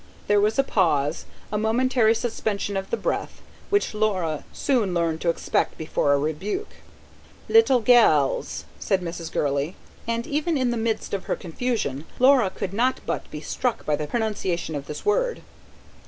There 0.25 0.41
was 0.41 0.57
a 0.57 0.63
pause, 0.63 1.25
a 1.51 1.59
momentary 1.59 2.15
suspension 2.15 2.75
of 2.75 2.89
the 2.89 2.97
breath, 2.97 3.39
which 3.69 3.93
Laura 3.93 4.45
soon 4.51 4.95
learned 4.95 5.21
to 5.21 5.29
expect 5.29 5.77
before 5.77 6.11
a 6.13 6.17
rebuke. 6.17 6.71
"Little 7.47 7.81
gels," 7.81 8.65
said 8.79 9.01
Mrs. 9.03 9.31
Gurley 9.31 9.75
and 10.07 10.25
even 10.25 10.57
in 10.57 10.71
the 10.71 10.75
midst 10.75 11.13
of 11.13 11.25
her 11.25 11.35
confusion 11.35 12.05
Laura 12.17 12.49
could 12.49 12.73
not 12.73 12.99
but 13.05 13.29
be 13.29 13.41
struck 13.41 13.85
by 13.85 13.95
the 13.95 14.07
pronunciation 14.07 14.73
of 14.73 14.87
this 14.87 15.05
word. 15.05 15.43